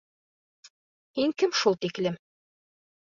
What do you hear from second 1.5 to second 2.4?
шул тиклем?